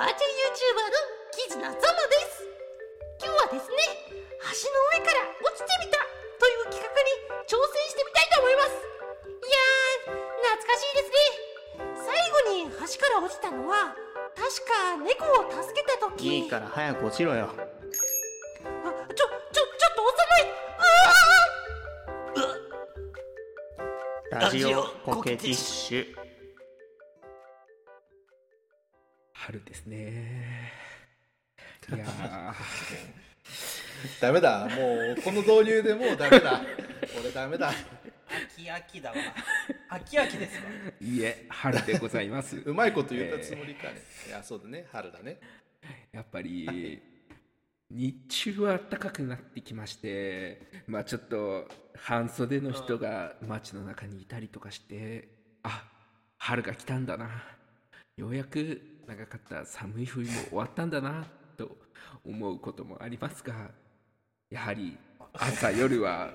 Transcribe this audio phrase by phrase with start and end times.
[0.00, 0.88] バーチャル YouTuber の
[1.28, 1.84] キズナザマで
[2.32, 2.40] す。
[3.20, 3.76] 今日はですね
[4.08, 4.16] 橋
[4.72, 6.00] の上から落ちてみた
[6.40, 6.96] という企画に
[7.44, 8.80] 挑戦してみたいと思います。
[8.80, 10.16] いやー
[10.56, 12.00] 懐かしいですね。
[12.00, 13.92] 最後に橋から落ちたのは
[14.32, 16.32] 確か猫を助けた時。
[16.32, 17.50] いいから早く落ちろよ。
[17.52, 19.70] あちょちょちょっ
[20.00, 20.16] と幼
[24.32, 24.32] い。
[24.32, 26.06] ラジオコケティッシュ
[29.50, 30.72] 春ですね。
[31.92, 32.06] いや
[34.20, 34.68] ダメだ。
[34.68, 36.60] もうこの導入でもうダメだ。
[37.18, 37.72] 俺ダメだ。
[38.54, 39.16] 秋秋だわ。
[39.88, 40.62] 秋秋ですわ。
[41.00, 42.58] ーいいえ春でございます。
[42.64, 44.86] うまいこと言ったつもりかね、いやそうだね。
[44.92, 45.40] 春だね。
[46.12, 47.02] やっぱり
[47.90, 55.28] 日中は暖かくなってきましてまあちょっと半袖の人が街の中にいたりとかして
[55.64, 55.90] あ
[56.38, 57.58] 春が来たんだな。
[58.16, 61.24] ようやく長かった寒い冬も終わったんだな
[61.56, 61.68] と
[62.24, 63.72] 思うこともありますが
[64.48, 64.96] やはり
[65.32, 66.30] 朝夜は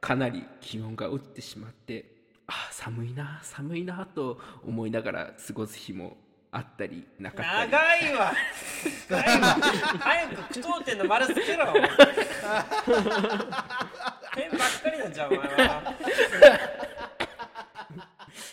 [0.00, 2.04] かなり気温が落ちてしまって
[2.48, 6.16] あ寒いな寒いなと思いながら過ごす日も
[6.50, 7.70] あったりなかったり。
[7.70, 8.32] 長いわ。
[9.08, 9.46] 長いわ
[10.00, 11.66] 早く句読点の丸つけろ。
[14.34, 15.94] ペンばっかりなんじゃんお前は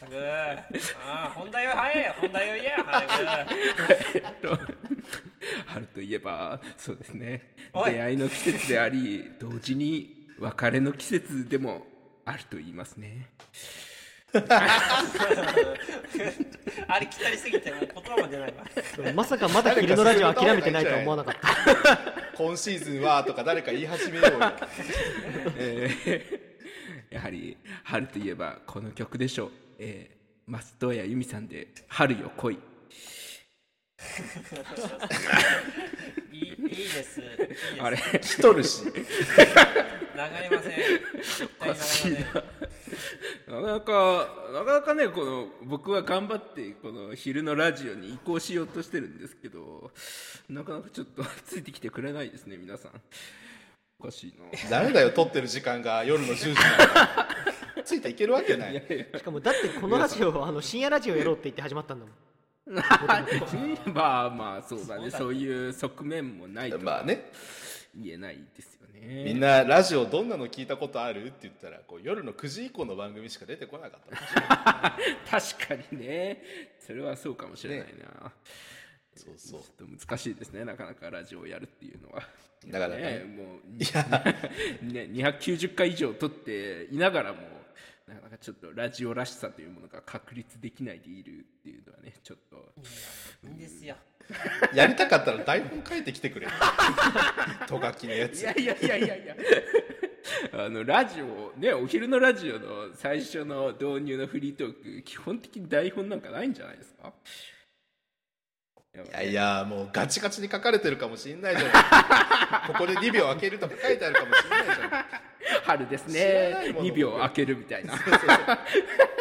[0.07, 3.53] ったくああ本題は早いよ本題を言えよ早く
[4.13, 4.57] えっと
[5.65, 7.55] 春といえばそうですね。
[7.73, 11.85] 出会いの季節であり同時に別れの季節でも
[12.25, 13.29] あると言いますね。
[16.87, 18.65] ありきたりすぎてもう言葉も出ないわ。
[19.13, 21.99] まさかまだ昼のラジオ諦めてないとは思わなかった。
[22.35, 24.37] 今シーズンはとか誰か言い始めようよ
[25.57, 26.47] えー
[27.09, 32.51] やはり春といえばこの曲でしょう、えー、松任谷由実さんで「春よ来
[36.31, 37.21] いいいいいです。
[37.21, 37.97] いいです」あれ？
[37.97, 39.03] 来とるし流れ
[40.49, 42.19] ません絶対流れませんな
[43.53, 49.91] かなかなかなかねこの僕は頑張ってこの昼のラジオに移行しようとしてるんですけど
[50.49, 52.91] なかなかちょっとついてきてくれないですね皆さん。
[53.99, 54.35] おかしい
[54.69, 54.69] な。
[54.69, 57.27] ダメだよ撮ってる時間が夜の10時なんだ
[57.87, 58.83] ついていけるわけない。
[59.15, 62.15] しかもだってこのラジオあの深夜ラジオやろうって言って始まったんだもん。
[63.93, 65.09] まあまあそうだね。
[65.09, 67.31] そういう側面もないとはまあね。
[67.95, 69.23] 言えないですよね。
[69.23, 74.97] みんなラジオどんなの聞いたことあるって言ったらこう夜の9時以降の番組しか出てこなかった。
[75.39, 76.43] 確かにね。
[76.79, 78.33] それはそうかもしれないな、
[79.15, 79.61] そうそう。
[79.61, 80.65] ちょっと難しいですね。
[80.65, 82.21] なかなかラジオをやるっていうのは。
[82.67, 83.19] だからね。
[83.19, 84.03] ねもういや。
[84.83, 87.56] ね、290回以上撮っていながらも
[88.07, 92.73] なかなかちょっとラジオらしさというものが確立できないでいるっていうのはねちょっと。
[93.43, 93.95] いいんですよ。
[94.73, 96.47] やりたかったら台本書いてきてくれ
[97.67, 98.41] とがきのやつ。
[98.41, 99.35] いやいやいやいやいや。
[100.53, 107.13] あのラジオねお昼のラジオの最初の導入のフリートーク基本的に台本なんかないんじゃないですか？
[109.03, 111.83] いいやいやもうガチガチに書かれてるかもしんないじゃない
[112.67, 115.05] ここで2秒開けるとか書いてあるかもしんないじゃない
[115.63, 116.51] 春ですね。
[116.53, 117.97] ないもの2秒開けるみたいな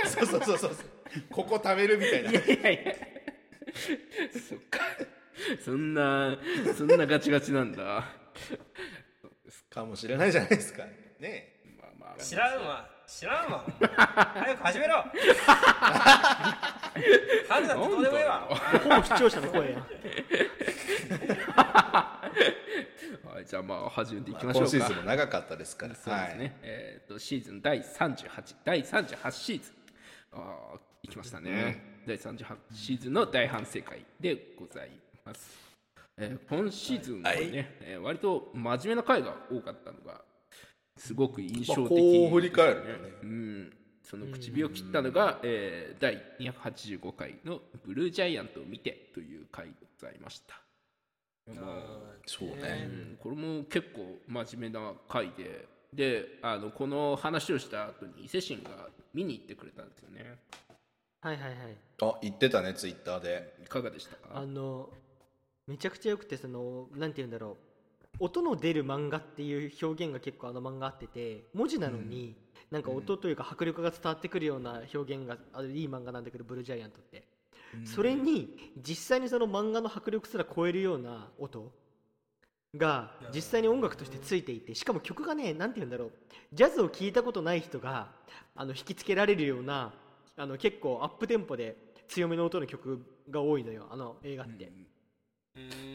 [0.05, 0.27] そう。
[0.27, 0.75] そうそうそうそう。
[1.31, 2.31] ここ食べるみたいな。
[2.31, 2.95] いやいやいや。
[4.49, 4.81] そっか。
[5.65, 6.37] そんな
[6.77, 8.05] そんなガチガチなんだ。
[9.71, 10.85] かもしれないじゃないですか。
[11.21, 12.23] ねまあまあ。
[12.23, 13.65] 知らんわ知らんわ。
[14.35, 15.05] 早く始めろ。
[17.49, 18.41] 春なんてどうでもいいわ。
[18.41, 19.79] ほぼ視聴者の声や。
[23.25, 24.71] はい、じゃあまあ始めていきましょうか。
[24.71, 25.95] 今シーズンも長かったですから。
[25.95, 26.59] そうですね。
[26.63, 29.75] えっ、とシーズン第38第38シーズン。
[30.33, 32.03] ああいきましたね。
[32.07, 34.91] 第38シーズンの大反省会でござい
[35.25, 35.65] ます。
[36.19, 37.51] えー今シーズンはね、はい。
[37.83, 40.23] えー割と真面目な回が多かったのが
[40.97, 42.95] すごく印象的、まあこう振り返るとね。
[43.23, 43.73] うん。
[44.03, 50.61] その口火を切ったのが、えー第285回の「ブルージャイアントを見て」という回でございました。
[51.49, 53.17] まあそううねん。
[53.21, 55.69] これも結構真面目な回で。
[55.93, 60.39] であのこの話をした後に伊勢神が見に行ってくれたんですよね。
[61.23, 61.77] はいはいはい。
[62.03, 63.57] あ言ってたねツイッターで。
[63.65, 64.37] いかがでしたか？
[64.37, 64.91] あの
[65.67, 67.66] めちゃくちゃよくてそのなんて言うんだろう
[68.19, 72.35] 音の出る漫画っていう表現が結構あの漫画あってて文字なのに、
[72.71, 77.25] なんか音というか迫力が伝わってくるような表現があるいい漫画なんだけどブルージャイアントって、
[77.85, 81.73] それに実際にその漫画の迫力すら超えるような音
[82.75, 86.13] が実際に音楽としてついていてしかも曲がねなんて言うんだろう。
[86.53, 88.09] ジャズを聴いたことない人が
[88.55, 89.93] あの引きつけられるような
[90.37, 91.77] あの結構アップテンポで
[92.09, 94.87] 強めの音の曲が多いのよあの映画って、うーん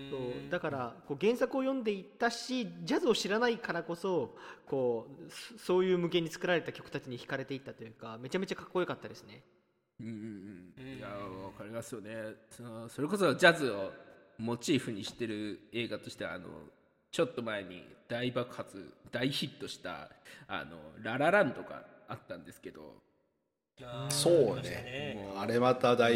[0.10, 4.36] そうだからこう原作を読んでいったしジャズを知らないからこそ
[4.68, 9.44] こうそそういう向けに作られた曲たちに惹かれていったというかめちゃめちゃかっこよかったですね。
[10.00, 10.14] うんうん
[10.80, 10.98] うん。
[10.98, 12.12] いやわかりますよね。
[12.50, 13.92] そのそれこそジャズを
[14.40, 16.48] モチーフにしてる映画としてはあの
[17.12, 20.10] ちょっと前に大爆発大ヒットした
[20.48, 22.96] あのララランドがあったんですけど。
[24.10, 25.34] そうありましたね。
[25.38, 26.14] あれまた大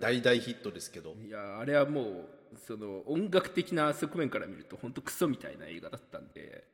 [0.00, 1.14] 大大ヒットですけど。
[1.26, 6.64] いやあれはもうその音楽的な側面から見ると本当クソみたいな映画だったんで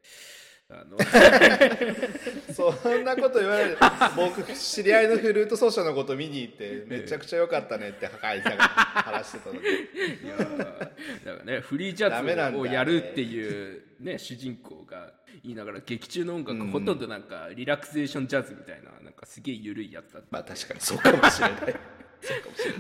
[0.71, 0.99] あの
[2.55, 3.79] そんなこと言われる
[4.15, 10.91] 僕知り合いのフルート奏者のこと見に行ってめちゃくちゃ良かったねって破壊さが話してたのでいやーだか
[11.25, 21.77] らねフリージャズをやるっていうね主人公が言いながら劇中の音楽、うんほとんどなんかリラクゼーションジャズみたいななんかすげえ緩いやつだったまあ確かにそうかもしれない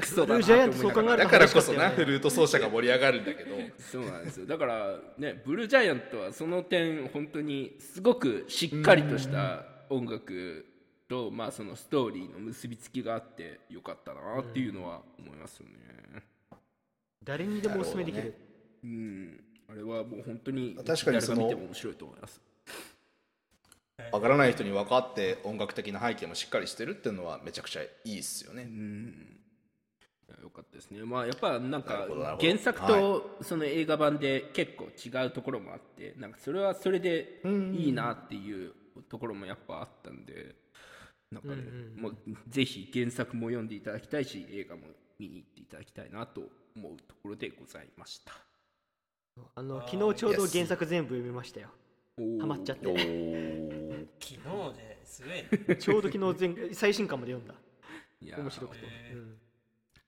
[0.00, 3.56] クソだなブルージャイアントと思いながらだからこそなフルート奏者が盛り上がるんだけど。
[3.78, 4.46] そうなんですよ。
[4.46, 10.66] だからねブルージャイアントはその点本当にすごくしっかりとした音楽
[11.08, 16.22] と、まあ、そのストーリーの結びつきがあってよかったなっていうのは思いますよね。
[17.24, 18.34] 誰にでもおすすめできる。
[18.84, 19.44] うん。
[19.70, 22.40] あれはもう本当に確かにその誰が見ても面白いと思います
[24.12, 28.62] わからない人に分かって音楽的な背景もしっかりしてるっていうのはめちゃくちゃいいっすよね。
[28.62, 29.38] うん。
[30.42, 31.02] よかったですね。
[31.04, 32.06] まあやっぱなんなか
[32.40, 37.40] 原作とその映画版で結構違うところもあってなんかそれはそれで
[37.74, 38.72] いいなっていう
[39.08, 40.54] ところもやっぱあったんで
[41.30, 41.62] なんかね、
[41.96, 42.16] もう
[42.48, 44.82] ぜひ原作も読んでいただきたいし映画も
[45.18, 46.42] 見に行っていただきたいなと
[46.74, 48.32] 思うところでございました。
[49.54, 51.68] あの昨日ちょうど原作全部読みましたよ。
[52.40, 53.87] ハマっちゃっおてー
[54.20, 55.76] 昨日ですごいね。
[55.80, 57.54] ちょうど昨日全最新刊まで読んだ。
[58.20, 58.40] いやー。
[58.40, 59.16] 面白くて、へー。
[59.16, 59.40] うん、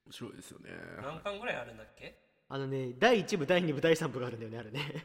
[0.06, 0.70] 面白いですよね。
[1.02, 2.18] 何巻ぐらいあるんだっけ？
[2.48, 5.04] あのね第1部第2部第3部があるんだよねあれね。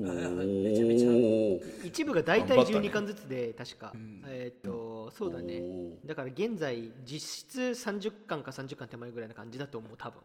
[0.00, 2.04] おめちゃめちゃ。
[2.04, 2.88] 部が大体頑張ったね。
[2.88, 3.92] 12巻ずつで確か、
[4.26, 5.62] えーっとそうだね。
[6.04, 10.22] だから現在実質30巻か30巻手前ぐらいな感じだと思う多分。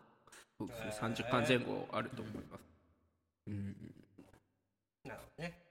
[0.59, 1.07] そうですね。
[1.07, 2.61] 30巻前後あると思います、
[3.47, 3.75] うん。
[5.05, 5.62] なるほどね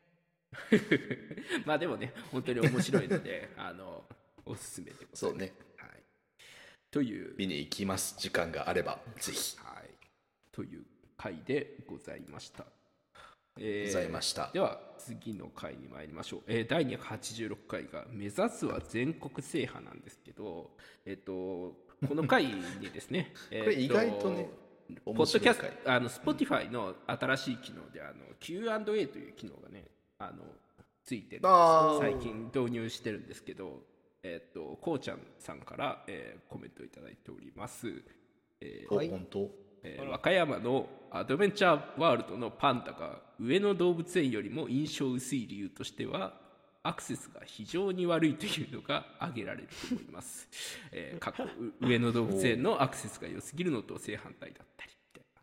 [1.65, 4.05] まあでもね本当に面白いので あの
[4.45, 5.21] おすすめでございます。
[5.21, 5.53] そうね。
[5.77, 6.03] はい、
[6.91, 7.35] という。
[7.37, 9.57] 見に行きます時間があればぜひ。
[9.59, 9.91] はい、
[10.51, 10.85] という
[11.17, 12.67] 回でございました。
[13.59, 14.51] えーございました。
[14.53, 21.77] では次の回に参りましょう、えー第286回が「目指すは全国制覇」なんですけど、えっと
[22.09, 24.49] この回にですね これ意外とね
[25.05, 29.85] ポッドキャストあの Spotify の新しい機能であの Q&A という機能がね
[30.23, 30.45] あの
[31.05, 31.43] ついてる
[32.01, 33.81] 最近導入してるんですけど
[34.23, 37.89] えっとこうちゃんさんから、えーコメントいただいております、
[38.61, 39.51] えーお本当。
[39.83, 46.35] えー和歌山のアドベンチャーワールドのパンダが上野動物園よりも印象薄い理由としては
[46.85, 50.49] アクセスが非常に悪いというのが挙げられると思います、
[50.93, 51.49] えー過去う
[51.81, 55.43] 上野動物園のアクセスが良すぎるのと正反対だったりみたいな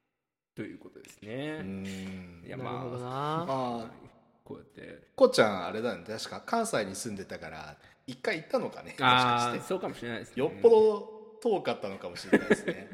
[0.55, 4.09] ということですうねいやなるほどまああ
[4.49, 5.07] こうやって。
[5.15, 6.03] こっちゃんあれだね。
[6.05, 8.95] 確か関西に住んでたから一回行ったのかね。
[8.99, 10.43] ああそうかもしれないですね。
[10.43, 12.89] よっぽど遠かったのかもしれないですね。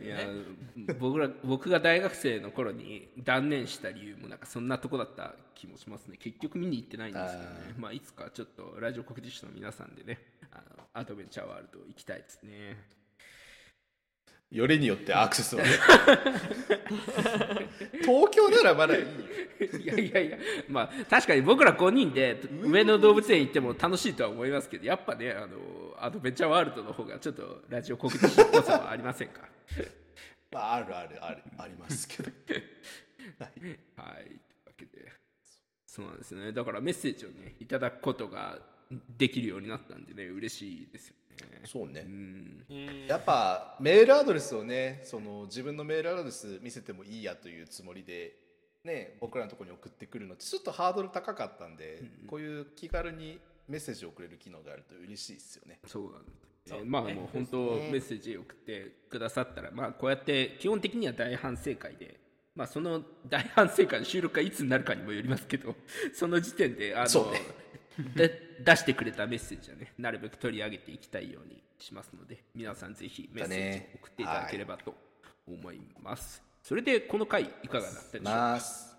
[0.00, 0.18] いや
[0.98, 6.16] 僕ら僕が大学生の頃に断念した理由もなんかそんなとこだった気もしますね。
[6.16, 7.74] 結局見に行ってないんですけどね。
[7.76, 10.20] まあいつかちょっとラジオ国実の皆さんでね
[10.52, 12.78] あのアドベンチャーワールド行きたいですね
[14.50, 15.62] よりによってアクセスは
[18.02, 19.02] 東京ならまだいい。
[19.02, 19.08] よ
[19.80, 20.38] いやいやいや
[20.68, 29.48] まあ確かに僕ら5人で上野動物園行っても楽しいとは思いますけどやっぱねあのアドベンチャーワールドの方がちょっとラジオ国実っぽさはありませんか？
[30.52, 32.30] まああるあるあるありますけど。
[33.40, 33.78] はい、という
[34.66, 35.10] わけで、
[35.84, 36.52] そうなんですね。
[36.52, 38.60] だからメッセージをね、いただくことが
[39.18, 41.14] できるようになったんでね、嬉しいですよ。
[41.25, 41.25] ね。
[41.64, 42.04] そうね。
[42.06, 48.34] うん、やっぱメールアドレスをねその自分のメールアドレス見せてもいいやというつもりで
[48.84, 53.38] ね僕らのところに送ってくるのってちょっとハードル高かったんで、こういう気軽に
[53.68, 55.80] メッセージを送れる機能があると嬉しいですよね。
[55.86, 56.46] そうなんです。
[56.68, 62.18] えーまあもう本当メッセージ送ってくださったら、まあこうやって基本的には大反省会で、
[62.56, 65.76] まあその大反省会の収録がいつになるかにもよりますけど、
[66.12, 67.40] その時点で、あの、そうね。
[68.16, 74.94] で出してくれたメッセージはね、なるべく取り上げていきたいようにしますので、皆さんぜひメッセージを送っていただければと
[75.46, 76.42] 思います。
[76.62, 78.30] それでこの回いかがだったでしょうか？
[78.30, 78.96] ます。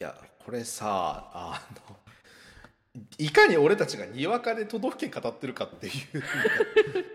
[0.00, 1.96] いやこれさあの
[3.18, 6.22] いかに俺たちがにわかで都道府県語ってるかっていう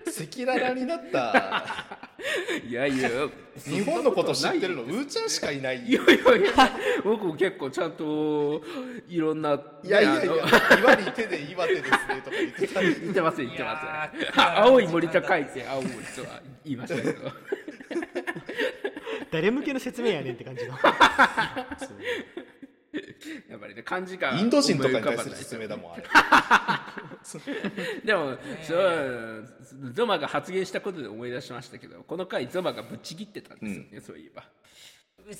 [0.07, 1.73] 赤裸々になった
[2.67, 3.09] いやいや
[3.65, 5.85] 日本のこと知ってるのうーちゃんしかいない。
[5.85, 6.69] いやいやいや
[7.03, 8.61] 僕も結構ちゃんと
[9.07, 10.33] いろんないやいやいや
[10.81, 14.41] 岩に手で岩手ですねとか言ってた言ってません言ってませんいやー。
[14.41, 17.31] あ青い森と書いて青森とは言いましたけど
[19.31, 20.73] 誰向けの説明やねんって感じの
[23.49, 26.03] やっぱりね漢字がインド人とかに対する説明だもんあれ。
[28.03, 29.45] でも、そう
[29.93, 34.43] ゾマが発言したことで思い出しましたけどこの回ゾマがぶっちぎってたんですよね、そういえば。
[34.43, 34.49] 言
[35.27, 35.31] い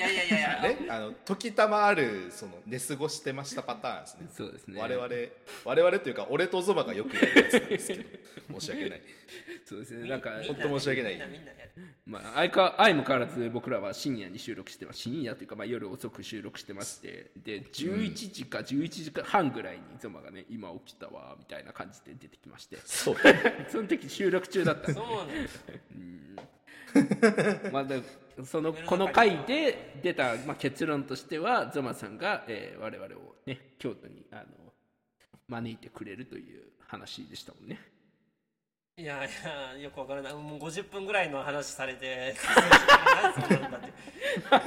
[0.00, 4.26] やいやいやいや、ねあの時たまあるその寝過ごしてましたパターンですね。
[4.36, 4.80] そうですね。
[4.80, 5.08] 我々
[5.64, 8.02] 我々というか俺とゾマがよくやるやつなんですけど
[8.60, 9.02] 申し訳ない。
[9.64, 10.08] そうですね。
[10.08, 11.12] なんか本当申し訳ない。
[11.12, 11.70] みんなみんなやる。
[12.04, 14.98] まあ、相か相も変わらず僕らは深夜に収録してます。
[15.00, 17.30] 深夜というか、まあ、夜遅く収録してまして。
[17.36, 22.78] で11時か11時半ぐらいにゾマがね今起きたわみたいな感じで出てきまして。
[22.84, 23.16] そう。
[23.70, 24.94] その時収録中だったんで。
[24.94, 25.62] そうなんですよ
[27.72, 27.96] まだ
[28.44, 34.44] そのこの回で出た、まあ、結論としてはゾマさんが、えー我々をね京都にあの
[35.48, 37.78] 招いてくれるという話でしたもんね。
[38.98, 39.28] いやい
[39.76, 40.34] やよくわからない。
[40.34, 42.34] もう50分ぐらいの話されて
[44.50, 44.62] 何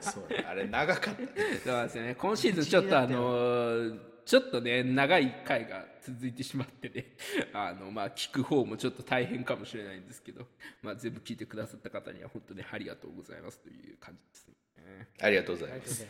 [0.00, 0.28] そう。
[0.48, 1.20] あれ長かった。
[1.20, 1.28] ね
[1.64, 2.14] そうですね。
[2.14, 7.16] 今シーズンちょっとあのちょっとね長い回が続いてしまってね。
[7.54, 10.46] あのまあ聞く方もちょっと大変かもしれないんですけど、
[10.82, 15.08] まあ、全部聞いてくださった方には本当にありがとうございますという感じですね。
[15.20, 16.06] ありがとうございます。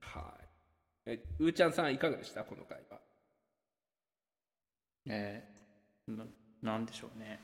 [0.00, 0.48] はい。
[1.06, 2.44] えうーちゃんさんいかがでした？
[2.44, 3.00] この回は
[5.06, 6.26] えーな
[6.62, 7.40] なんでしょうね。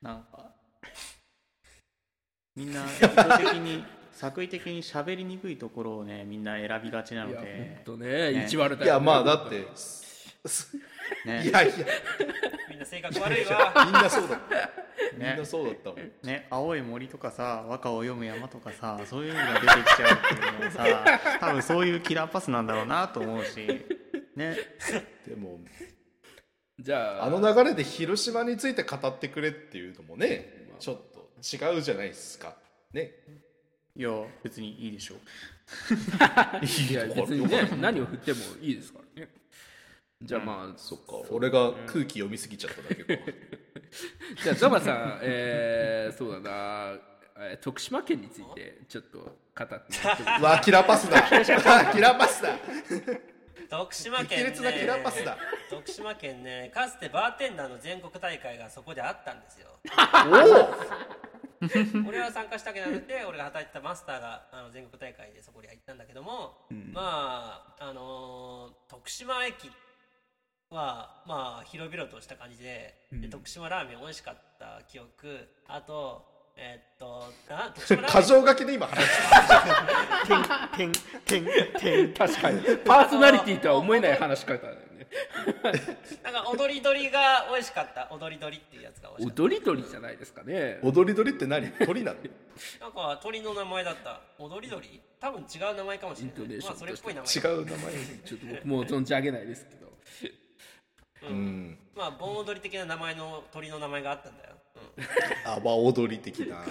[0.00, 0.54] なんか
[2.54, 8.32] みんな意図的に 作為的に喋りにくいところをねみんな選びがちないのやで本当ね。
[8.32, 8.44] ね。
[8.44, 9.66] 意地悪だよ、ね、いやまあだって
[11.24, 11.44] ね。
[11.48, 11.74] いやいや。
[12.70, 13.72] みんな性格悪いわ。
[13.84, 14.70] みんなそうだった。
[15.12, 15.90] みんねなそうだった。
[15.90, 16.46] もんね。
[16.50, 23.66] 青い森とかさ和歌を読む山とかさそういうのが出てきちゃうっていうのはさ多分そういうキラーパスなんだろうなと思うし。
[24.36, 24.56] ね。
[25.26, 25.60] でも
[26.78, 32.56] じゃああの流れで広島について語ってくれっていうのもねちょっと違うじゃないですか。
[32.92, 33.12] ね。
[33.96, 34.10] いや
[34.44, 35.18] 別にいいでしょう。
[36.64, 39.04] いや別にね何を振ってもいいですから。
[39.04, 39.07] ね
[40.20, 41.12] じゃあまあ、そっか。
[41.30, 43.32] 俺が空気読みすぎちゃっただけか。
[44.42, 46.98] じゃあゾマさん、えー、そうだな、
[47.38, 49.28] えー徳島県についてちょっと語
[49.64, 49.76] って。
[50.40, 51.22] う わキラパスだ。
[51.92, 52.58] キラパスだ。
[53.70, 55.38] 徳島県、ね、激烈なキラーパスだ。
[55.70, 59.78] 徳島県ねかつてバーテンダーの全国大会がそこであったんですよ。
[62.08, 69.70] 俺は参加したわけなくて俺が働いてたマスターがあの全国大会でそこには行ったんだけども、まああのー徳島駅
[70.70, 75.48] はまあ広々とした感じで,、で徳島ラーメン美味しかった記憶。
[75.66, 76.26] あと
[76.60, 78.46] えーっとな 徳島ラーメン。
[78.48, 79.18] 書きで今話し
[80.74, 80.92] ててん
[81.24, 82.60] てんてん確かに。
[82.78, 84.88] パーソナリティとは思えない話し方だよね。
[86.22, 88.08] なんか踊り鳥が美味しかった。
[88.10, 89.42] 踊り鳥っていうやつが美味しかった。
[89.42, 90.80] 踊り鳥じゃないですかね。
[90.82, 91.70] 踊り鳥って何？
[91.72, 92.18] 鳥なの？
[92.80, 94.20] なんか鳥の名前だった。
[94.38, 95.00] 踊り鳥？
[95.20, 96.58] 多分違う名前かもしれない。
[96.62, 97.32] まあそれっぽい名前。
[97.32, 97.92] 違う名前。
[98.26, 99.88] ちょっと僕もう存じ上げないですけど
[101.22, 101.78] うん。
[101.96, 104.56] まあ盆踊り的な名前の鳥の名前があったんだよ、
[105.46, 106.64] 阿波踊り的な。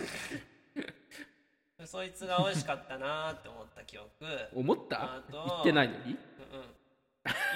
[1.80, 4.08] うん、そいつが美味しかったなーって思った記憶。
[4.56, 5.04] 思った？
[5.04, 6.04] あと言ってないのに？
[6.04, 6.18] うんうん。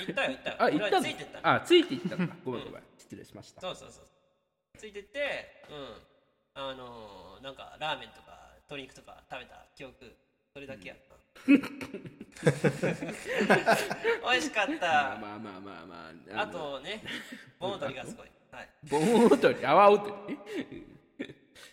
[0.06, 0.56] 行ったよ行ったよ。
[0.60, 2.36] あ行ったついてったあついていったのか。
[2.44, 2.82] ごめんごめん。
[2.98, 3.62] 失礼しました。
[3.62, 4.06] そうそうそう。
[4.78, 6.62] ついてってうん。
[6.62, 9.96] あのー、なんかラーメンとか鶏肉とか食べた記憶。
[10.54, 11.54] それだけやった、美
[14.38, 16.42] 味しかった、まあまあまあまあまあ。
[16.42, 17.04] あとね
[17.60, 18.28] 盆踊りがすごい。
[18.52, 18.70] はい。
[18.90, 20.38] 盆踊り阿波踊り？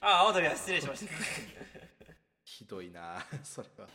[0.00, 1.12] あ青鳥は失礼しました。
[2.44, 3.88] ひどいなそれは。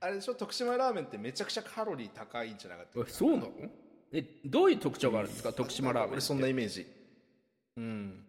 [0.00, 0.34] あれでしょ？
[0.34, 3.52] 徳島ラーメンってめちゃくちゃカロリー高いんじゃなかったえそうなの？
[4.12, 5.52] えどういう特徴があるんですか？
[5.52, 6.14] 徳島ラーメンって。
[6.14, 6.86] 俺そんなイメージ。
[7.76, 7.84] うん。
[7.84, 8.24] ん？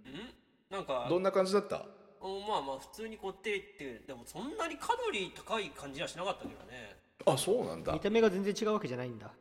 [0.70, 1.78] なんかどんな感じだった？
[1.78, 1.84] うん
[2.22, 6.96] まあまあ普通にこってりってでもそんなにカロリー高い感じはしなかったけどね。
[7.26, 7.94] あそうなんだ。
[7.94, 9.32] 見た目が全然違うわけじゃないんだ。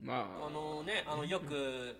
[0.00, 0.50] まあ。
[0.50, 1.96] のねあのよく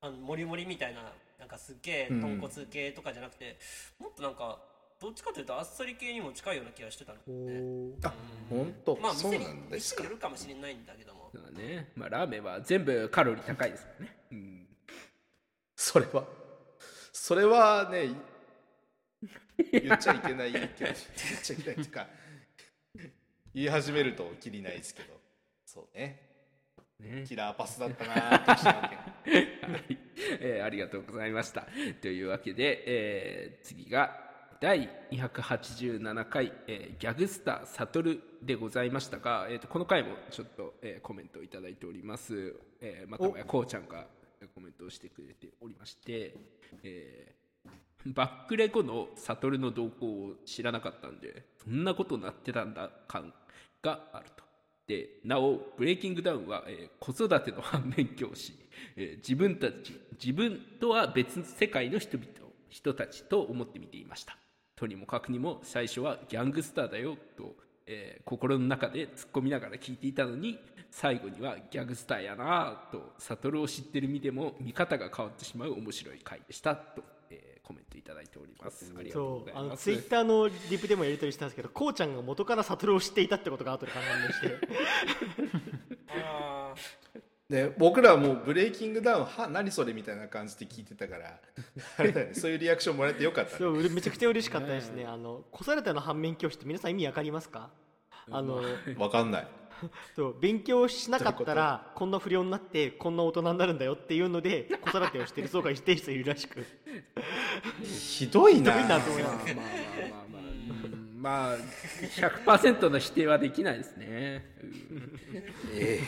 [0.00, 1.02] あのモリモリみたいな
[1.38, 3.58] なんかすっげえうん豚骨系とかじゃなくて、
[3.98, 4.58] もっとなんか
[5.00, 7.18] どっちかというとあっさり系にも近いような気がしてたの。
[7.26, 8.12] おねーあ
[8.50, 8.98] 本当？
[9.02, 11.30] まあ店に店によるかもしれないんだけども。
[11.34, 11.90] だね。
[11.96, 14.16] まあラーメンは全部カロリー高いですからね。
[14.32, 14.66] うん。
[15.76, 16.24] それは
[17.12, 18.16] それはねい
[19.72, 20.94] 言っちゃいけないけど言っ
[21.42, 22.06] ちゃいけないっていうか
[23.54, 25.14] 言い始めるときりないですけど。
[25.64, 26.20] そうね。
[27.00, 27.24] ね。
[27.26, 28.98] キラーパスだったな徳島県
[30.40, 31.66] えーーありがとうございました。
[32.00, 34.22] というわけで、えー次が
[34.60, 44.06] 第287回、えーギャグスターサトルでございましたが、えー、とこの回もちょっと、えーコメントをいただいております、えーまたもやこうちゃんが
[44.54, 46.34] コメントをしてくれておりまして、
[46.82, 47.43] えー
[48.06, 53.32] バックレ後のサトルの動向を知らなかったんでそんなことなってたんだ感
[53.82, 54.44] があると。
[54.86, 58.52] でなおブレイキングダウンは、えー子育ての反面教師、
[58.96, 62.28] えー自分たち自分とは別世界の人々
[62.68, 64.36] 人たちと思って見ていました。
[64.76, 67.56] とにもかくにも最初はギャングスターだよと、
[67.86, 70.58] えー心の中で突っ込みながら聞いていたのに
[70.90, 77.02] 最後にはギャグスターやなと悟を知ってる身でも見方が変わってしまう面白い回でしたと、
[78.14, 78.92] だいております。
[78.96, 79.82] ありがとうそうあのございます。
[79.84, 84.58] ツイッターのリプでもやり取りしたんですけどこうちゃんが元から悟を知っていたってことが後で判明して。
[86.08, 86.74] あ
[87.48, 91.38] で僕らはもうブレイキングダウンは何それみたいな感じで聞いてたから
[92.32, 93.58] そういうリアクションもらえてよかったね。
[93.58, 95.04] そうめちゃくちゃ嬉しかったですね。
[95.04, 97.70] あの子育ての反面教師って皆さん意味わかりますか？
[98.30, 98.62] あの
[98.96, 99.48] わかんない
[100.16, 106.64] そう勉強しなかったらこんな不良になってこんな大人になるんだよっていうので子育てをしてる層が一定数いるらしく。
[107.82, 108.72] ひどいな。
[108.72, 109.54] ひどいなと思います。
[109.54, 110.42] まあまあまあまあ。
[110.42, 115.20] うんまあ100%の否定はできないですね、うん
[115.72, 116.00] え。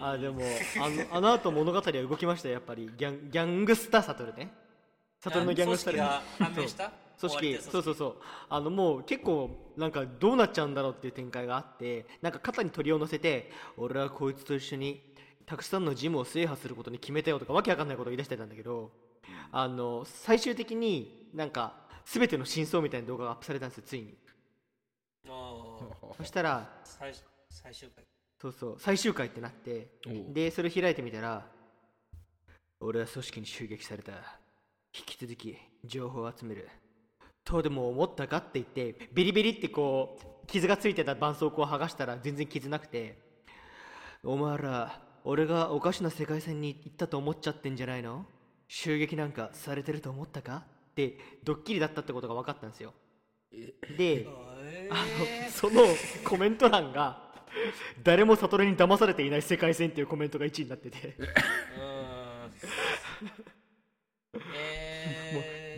[0.00, 0.40] あでも
[0.80, 2.88] あのあの後物語は動きましたよやっぱり。
[2.96, 4.52] ギャンギャングスターサトルね。
[5.18, 6.92] サトルのギャングスターが判明した？
[7.20, 7.58] 組織。
[7.62, 8.16] そうそうそう。
[8.48, 15.02] あのもう結構なんかどうなっちゃうんだろうっていう展開があってなんか肩に鳥を乗せて俺はこいつと一緒に
[15.46, 18.90] たくさんのジムを制覇することに決めたよとかわけわかんないことを言い出してたんだけど
[19.52, 24.14] あの最終的になんか全ての真相みたいな動画がアップされたんですよついに。
[26.16, 27.12] そしたら最
[27.48, 28.04] 最終回。
[28.40, 29.88] そうそう最終回ってなって
[30.32, 31.46] でそれ開いてみたら
[32.80, 34.12] 俺は組織に襲撃された。
[34.98, 35.54] 引き続き
[35.84, 36.70] 情報を集める
[37.46, 43.18] とでも思ったかって言ってビリビリってこう傷がついてた絆創膏を剥がしたら全然傷なくて
[44.24, 48.26] お前ら俺がおかしな世界線に行ったと思っちゃってんじゃないの？
[48.68, 50.64] 襲撃なんかされてると思ったか？
[50.90, 52.92] ってドッキリだったってことが分かったんですよ。
[53.96, 54.26] で
[54.90, 54.94] あ
[55.44, 55.82] のその
[56.24, 57.22] コメント欄が
[58.02, 61.16] 誰も悟に騙されていない世界線っていうコメントが1位になってて。
[64.34, 64.85] えー。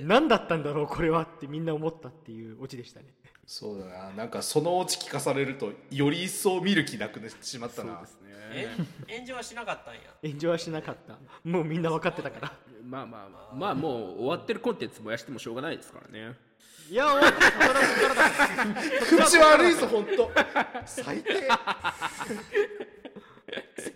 [0.09, 3.07] 何だったんだろうこれはってみんな思ったっていうオチでしたね。
[3.47, 4.11] そうだな。
[4.17, 7.93] なんかそのオチ聞かされるとより一層見る気なくなってしまったな。
[7.93, 8.29] そうですね。
[9.07, 10.01] え炎上はしなかったんや。
[10.23, 11.19] 炎上はしなかった。
[11.45, 12.53] もうみんな分かってたから。
[12.83, 13.55] まあまあまあ。
[13.55, 16.35] まあもう終わってるコンテンツ燃やしてもしょうがないですからね。
[16.91, 19.19] いや終わった悟らここから。
[19.19, 20.31] だ 口悪いぞ本当
[20.87, 21.49] 最低。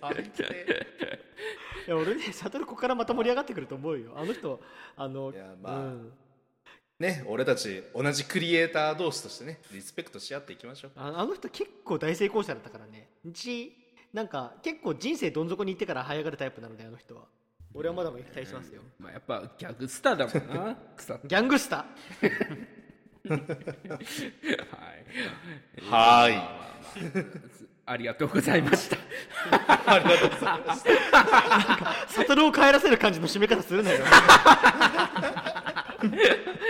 [0.00, 0.86] 最低
[1.86, 4.12] いや俺ね悟ここからまた盛り上がってくると思うよ。
[4.16, 4.60] あの人
[4.96, 6.12] あのいやまあうん、
[6.98, 10.90] ね俺たち同じクリエイター同士としてねリスペクトし合っていきましょう。
[10.96, 13.08] ああの人結構大成功者だったからね。
[13.24, 13.76] うち
[14.12, 17.22] なんか結構人生どん底に行ってから這い上がるタイプなのであの人は。
[17.74, 18.82] 俺はまだまだ期待しますよ。
[18.98, 20.76] まあやっぱギャグスターだもんな。
[20.96, 22.30] 草 ギャングスター。
[23.30, 23.36] は
[25.78, 25.90] い。
[25.90, 26.62] はーい
[27.86, 28.96] ありがとうございました
[29.50, 30.84] ありがとうございます。
[32.14, 33.98] 悟を帰らせる感じの締め方するなよ。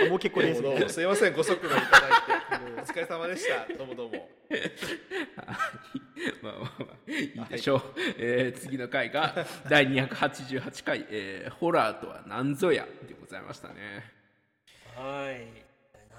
[0.09, 0.93] もう結構ですどうもどうも。
[0.93, 2.81] すいませんご足労いただいて。
[2.81, 3.65] お疲れ様でした。
[3.77, 4.29] どうもどうも。
[6.41, 7.81] まあまあまあいいでしょう、
[8.17, 9.33] えー次の回が
[9.67, 14.11] 第288回、えーホラーとは何ぞや」でございましたね。
[14.95, 15.47] はい。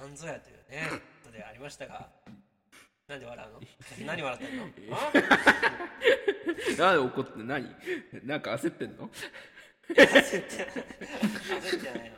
[0.01, 0.89] なんぞやというね
[1.23, 2.09] ことでありましたが
[3.09, 3.61] なんで笑うの？
[4.07, 4.65] 何笑ってんの？
[4.97, 5.13] あ？
[6.79, 7.67] なんで怒って何？
[8.25, 9.11] なんか焦ってんの？
[9.89, 10.57] 焦って
[11.99, 12.11] ない。
[12.11, 12.17] の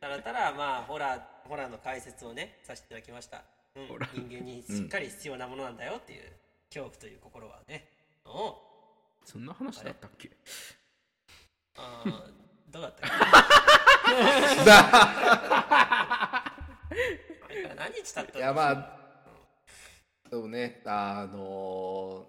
[0.00, 3.42] ただただまあホラーホラーの解説をねさせていただきました、
[3.74, 3.88] うん、
[4.28, 6.22] 人間にしっかり必要なものなんだよっていう
[6.68, 7.88] 恐怖という心はね。
[8.24, 8.56] お
[9.24, 10.30] そんな話だったっけ？
[11.76, 12.12] あー
[12.70, 13.06] どうだった？
[16.48, 18.97] っけ何日経ったいやまあ
[20.30, 22.26] でもねあの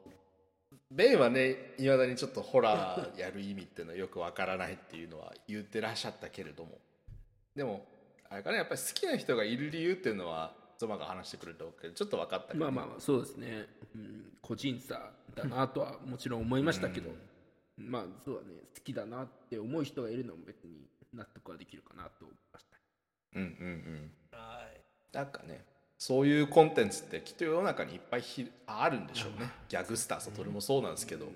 [0.91, 6.79] ベンはねいまだにちょっとホラーやる意味っていうのはよくわからないっていうのは言ってらっしゃったけれども。
[7.55, 7.85] でも
[8.29, 17.09] あれかねやっぱり好きな人がいる理由っていうのはゾマが話してくれたわけでちょっと分かったけど、まあまあまあそうですね、うん、個人差だなとはもちろん思いましたけど、
[17.77, 22.77] まあそうだね好きだなって思う人がいるのも別に納得はできるかなと思いました。
[23.35, 23.49] うんうん
[24.31, 24.37] うん。
[24.37, 24.81] はい。
[25.11, 25.65] なんかね
[25.99, 29.51] そういうコンテンツってきっと世の中にいっぱいひあるんでしょうね。
[29.67, 31.27] ギャグスターそれもそうなんですけど。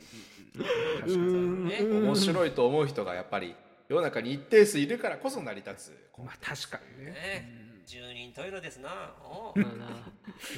[1.01, 3.55] 確かにね面白いと思う人がやっぱり
[3.89, 7.11] 世の中に一定数いるからこそ成り立つまあ確かにね。
[7.11, 7.63] ね。
[7.85, 9.11] 十人十色ですな。
[9.53, 9.65] な。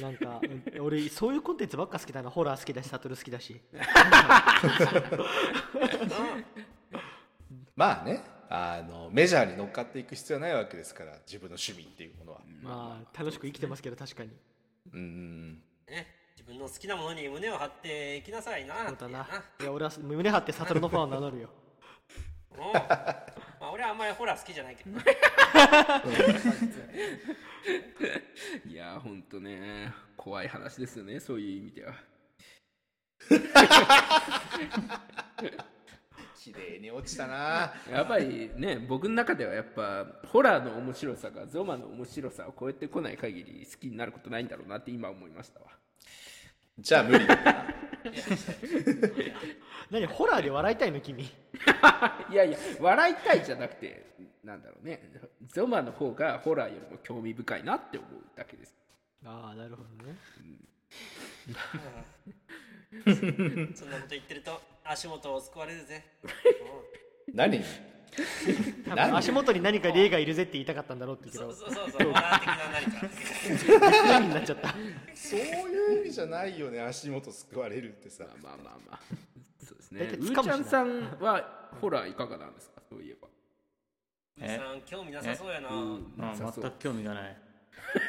[0.00, 2.30] なんかうん俺そういうコンテンツばっか好きだな。
[2.30, 3.60] ホラー好きだしサトル好きだし。
[7.74, 12.40] まあねあのメジャーに乗っかっていく必要はないわけですから自分の趣味っていうものは。
[12.62, 14.30] まあ楽しく生きてますけど確かに。
[14.92, 15.54] うん
[15.88, 16.06] ね
[16.36, 18.88] 自分の好きなものに胸を張っていきなさいな。
[18.88, 19.08] そうだな。
[19.08, 19.26] いうな。
[19.60, 21.48] いや俺は胸張ってサトルのファンを名乗るよ。
[22.58, 22.80] おま
[23.60, 24.90] あ俺はあんまりホラー好きじゃないけど
[28.66, 29.92] いやーほんとね。
[30.26, 31.94] 怖い話ですよねそういう意味では
[36.46, 37.74] 綺麗に落ちたな。
[37.90, 45.66] やっぱりね僕の中ではやっぱホラーの面白さがゾマの面白さを超えてこない限り好きになることないんだろうなって今思いましたわ。
[46.78, 47.26] じゃあ無理。
[47.26, 47.66] だ な
[49.90, 51.24] 何ホラーで笑いたいの君？
[52.30, 54.06] いやいや笑いたいじゃなくて
[54.44, 55.10] なんだろうね。
[55.48, 58.76] ゾマの方がホラーよりも興味深いなって思うだけです。
[59.24, 60.14] ああなるほどね。
[63.74, 66.04] そんなこと言ってると足元を救われるぜ。
[67.34, 67.62] 何？
[69.14, 72.08] 足元に何か霊がいるぜって言いたかったんだろうって言そうそうそうそう。
[72.08, 73.06] ホラー的な何か。
[73.90, 74.74] ど何になっちゃった。
[75.14, 78.24] そういう意味じゃないよね足元救われるってさ。
[78.42, 79.00] まあまあまあ。
[79.62, 80.00] そうですね。
[80.02, 82.80] うーちゃんさんはホラーいかがなんですか？
[82.88, 83.28] そういえば。
[84.40, 84.56] え？
[84.56, 85.68] さん興味なさそうやな。
[85.68, 87.36] うんまあ全く興味がない。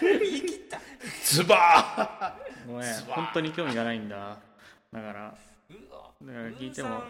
[0.00, 0.80] 言い切った。
[1.24, 2.94] ズバごめん。
[3.04, 4.38] 本当に興味がないんだ
[4.96, 5.34] だから
[5.68, 7.02] うわだから聞いても。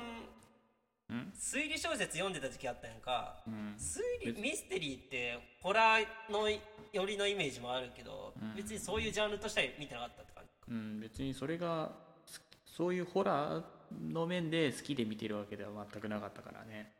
[1.38, 3.76] 推理小説読んでた時期あったやんか、ん。
[3.78, 4.00] 推
[4.34, 6.58] 理ミステリーってホラーのよ
[7.06, 11.92] りのイメージもあるけど、別にそういうジャンルとしては見てなかったって感じうん別にそれが
[12.26, 13.62] すそういうホラー
[14.12, 16.90] の面で好きで見てるわけでは全くなかったからね。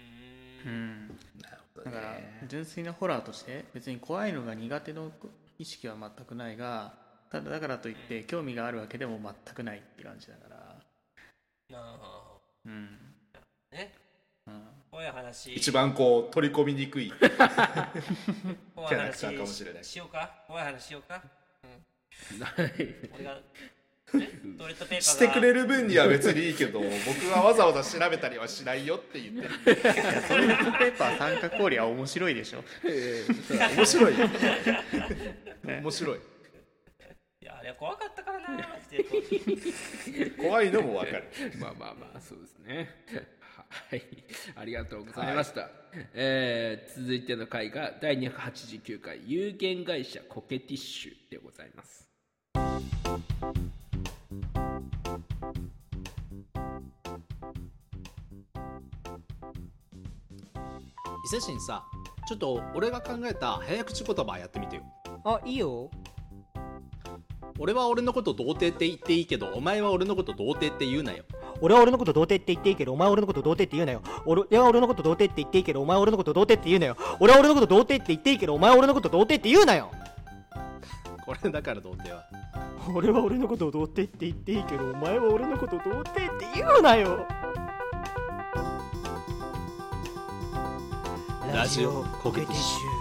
[0.00, 0.72] うーん。
[0.72, 1.08] うん。
[1.40, 5.12] なるほだから純粋なホラーとして別に怖いのが苦手の
[5.56, 10.56] 意識は全くないがただだからといって興味があるわけでも全くないって感じだから。
[11.70, 12.38] なあ。
[12.64, 12.88] うん。
[13.72, 13.92] ね。
[14.46, 14.62] うん。
[14.90, 15.54] 怖い話。
[15.54, 17.12] 一番こう取り込みにくい。
[18.74, 19.84] 怖いキャラクター話かもしれない。
[19.84, 20.30] しようか？
[20.46, 21.14] 怖い話しようか？
[21.14, 21.20] は
[22.62, 22.94] い。
[23.14, 23.40] 俺がね？
[24.12, 25.00] トイレットペーパーが。
[25.00, 26.88] してくれる分には別にいいけど僕
[27.32, 29.50] はわざわざ調べたりはしないよって言ってる。
[30.28, 32.62] トイレットペーパー三角氷は面白いでしょ。
[33.76, 34.14] 面白い。
[35.64, 36.16] 面白い。
[36.16, 36.20] い
[37.46, 38.46] やあれは怖かったからな
[40.36, 41.24] 怖いのもわかる。
[41.58, 42.90] まあまあまあそうですね。
[43.68, 44.02] はい。
[44.54, 45.70] ありがとうございました、
[46.14, 52.08] えー続いての回が第289回有限会社コケティッシュでございます。
[61.24, 61.84] 伊勢神さ
[62.28, 64.82] ちょっと俺が考えた早口言葉やってみてよ。
[65.24, 65.90] あいいよ
[67.58, 71.24] 俺は俺のこと童貞って言っていいけどお前は俺のこと童貞って言うなよ。
[71.60, 74.00] 俺は俺のこと童貞って言っていいけどお前は俺のこと童貞って言うなよ。
[74.38, 76.96] 俺は俺のこと童貞って言っていいけどお前は俺のこと童貞って言うなよ。
[77.20, 79.90] 俺は俺のこと童貞って言っていいけどお前は俺のこと童貞って言うなよ。
[81.24, 82.24] これだから童貞は。
[82.94, 87.26] 俺は俺のことを童貞って言っていいけどお前は俺のことを童貞って言うなよ。
[91.52, 92.95] ラジオコケティッシは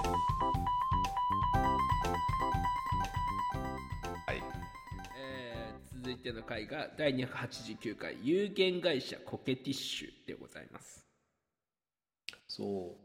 [6.86, 11.06] が第289回有限会社コケティッシュでございます。
[12.48, 12.96] そ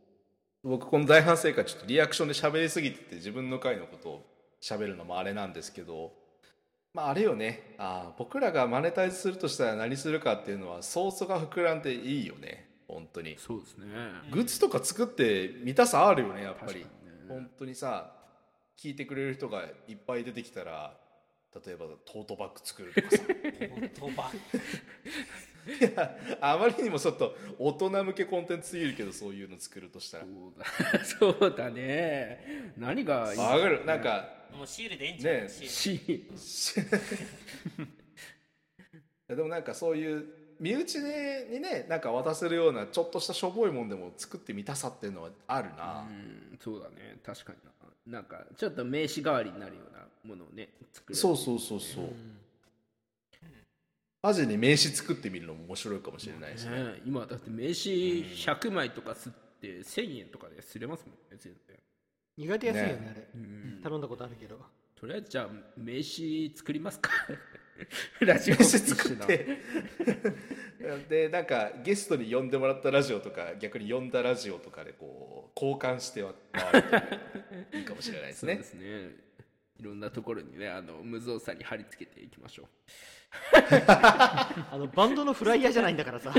[0.64, 0.68] う。
[0.68, 4.26] 僕この大反省会ちょっとリアクションで喋りすぎてて自分の回のことを
[4.62, 6.12] 喋るのもあれなんですけど
[6.92, 7.74] まああれよね。
[7.78, 12.68] あー僕らがマネタイズするとしたら何するかっていうのはソースが膨らんでいいよね。
[12.86, 13.36] 本当に。
[13.38, 13.86] そうですね。
[14.30, 16.80] グッズとか作って見たさあるよねやっぱり。
[16.80, 16.86] ね。
[17.28, 18.12] 本当にさ
[18.78, 20.99] 聞いてくれる人がいっぱい出てきたら
[21.64, 23.22] 例えばトートバッグ作るとかさ。
[23.26, 24.30] 言葉
[25.68, 30.24] いやあまりにもちょっと大人向けコンテンツすぎるけどそういうの作るとしたら。
[30.24, 31.34] そうだ。
[31.40, 32.72] そうだね。
[32.78, 33.84] 何がいいあわかる。
[33.84, 36.38] なんかもうシールでいいんじゃない、ねシール。
[36.38, 36.74] し
[39.28, 40.24] でもなんかそういう
[40.58, 47.18] 身内にねなんか渡せるようなちょっとしたしょぼいもんでも作ってみたさっていうのはあるな、うんそうだね。
[47.24, 47.70] 確かにな
[48.06, 51.14] なんかちょっと名刺代わりになるようなものをね作る。
[51.14, 52.04] そうそうそうそう、
[54.22, 61.76] マジに名刺作ってみるのも面白いかもしれないしね、ね今だって名刺100枚とかすって1000円とかですれますもんね全然。
[62.36, 64.58] 意外と安いよねねあれ、うん頼んだことあるけど。
[65.00, 67.10] とりあえずじゃあ名刺作りますか
[68.20, 69.46] ラジオ作っのて。
[71.08, 76.88] でなんかゲストに呼んでもらったラジオとか逆に呼んだラジオとかでこう交換しては回る
[77.70, 78.54] といいいかもしれないですね。
[78.56, 79.30] そうですね。
[79.78, 82.66] いろんなところにねあの無造作に貼り付けていきましょう。
[83.52, 86.32] あのバンドのフライヤーじゃないんだからさ。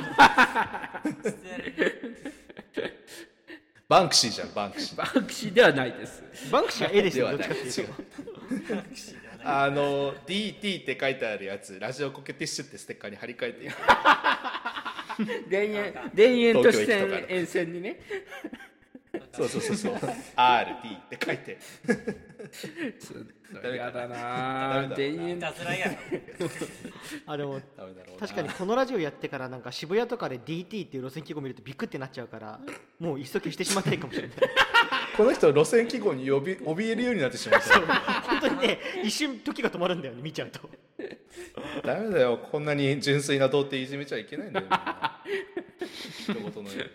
[3.88, 4.97] バンクシーじゃんバンクシー。
[4.97, 6.23] バンクシーではないです。
[6.49, 13.73] バンクシーは絵ですよどっではないちかっていうとあの DT って書いてあるやつラジオコケティッシュってステッカーに貼り替えていく。
[15.49, 17.99] 田園田園都市線沿線にね。
[19.34, 19.93] そうそうそうそう。
[19.93, 21.58] RT って書いて。
[23.75, 24.89] やだな。
[24.95, 25.38] 田園。
[25.38, 25.97] いたずらやろ
[27.27, 27.62] あでも
[28.19, 32.60] 確かにこのラジオやってからなんか渋谷とかで DT っていう路線記号見るとビックってなっちゃうから
[32.99, 34.38] もう一足してしまったらいいかもしれない
[35.21, 37.79] この人路線記号に呼び 怯えるようになってしまった。
[38.21, 40.67] 本当にね一瞬時が止まるんだよね見ちゃうと。
[41.86, 42.39] ダメだよ。
[42.51, 44.67] こんなに純粋な童貞いじめちゃいけないんだよ。
[46.21, 46.86] 一言のよ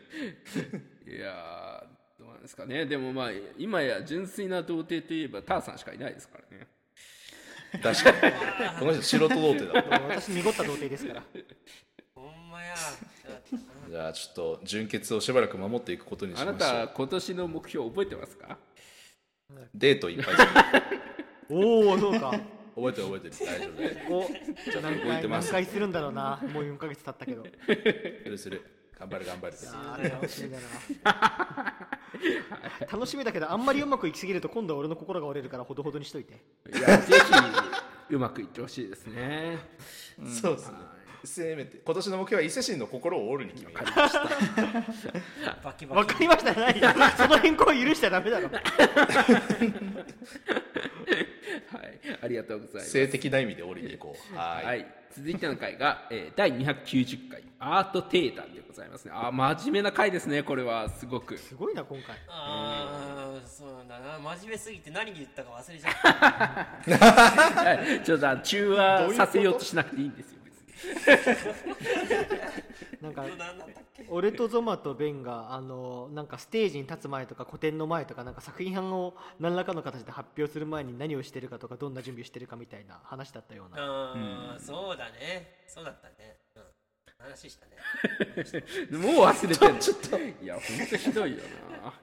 [1.07, 1.15] うに。
[1.17, 2.85] いやーどうなんですかね。
[2.87, 6.67] でもまあ今や純粋な童貞といえばターさんしかいないですからね。
[7.81, 8.81] 確かに。
[8.81, 11.23] この人素人童貞だ私濁った童貞ですから
[13.91, 16.71] じゃあちょっと純潔をしばらく守っていくことにしあなましょう。
[16.71, 18.59] た今年の目標覚えてますか？
[19.75, 20.35] デートいっぱい
[21.49, 22.31] おおそうか。
[22.75, 23.35] 覚えてる覚えてる。
[23.47, 23.83] 大丈夫。
[23.83, 23.95] 大
[24.73, 25.53] 丈お何動いて回ます。
[25.53, 26.41] 何回するんだろうな。
[26.53, 27.43] もう4ヶ月経ったけど。
[27.43, 27.47] 夫
[28.25, 28.63] するする。
[28.99, 29.57] 頑張る頑張る。
[29.73, 30.59] あー楽しみだ
[31.05, 31.77] な。
[32.93, 36.35] 楽しみだけどあんまりうまくいきすぎると今度は俺の心が折れるからほどほどにしといて。
[36.35, 37.15] いやぜ
[38.09, 39.59] ひうまくいってほしいですね。
[40.43, 40.79] そうですね
[41.27, 43.85] せめて今年の目標は伊勢神の心を折るに決めよう
[45.65, 45.99] バキバキ。
[45.99, 46.55] わかりました。
[46.55, 48.49] 何 その変更を許しちゃダメだろ。
[48.49, 48.63] はい。
[52.23, 52.91] ありがとうございます。
[52.91, 54.37] 性的な意味で折りに行こう。
[54.37, 54.81] ははい。
[54.81, 54.85] い、
[55.15, 57.43] 続いての回が、えー第290回。
[57.59, 59.13] アート定談でございますね。
[59.15, 60.89] あー真面目な回ですねこれは。
[60.91, 61.39] すごく。
[61.39, 62.17] すごいな今回。
[62.29, 64.19] ああそうだな。
[64.19, 66.97] 真面目すぎて何言ったか忘れちゃった。
[67.65, 68.03] はい。
[68.05, 70.36] ちょっとあの中和させようとしなくていいんですよ
[73.01, 73.25] なんか
[74.09, 83.83] 俺とゾマとベンがあのなんかステージに立つ前とか個展の前とかなんか作品を何らかの形で発表する前に何をしてるかとかどんな準備をしてるかみたいな話だったような。
[83.83, 85.65] ああそうだね。
[85.67, 86.37] そうだったね。
[86.57, 86.63] うん。
[87.19, 87.77] 話したね。
[88.99, 90.19] もう忘れてるちょっと。
[90.19, 91.39] いやほんとひどいよ
[91.83, 91.95] な。